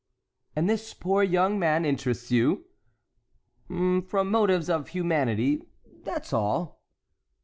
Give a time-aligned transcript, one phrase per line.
[0.55, 2.65] "And this poor young man interests you?"
[3.69, 6.81] "From motives of humanity—that's all."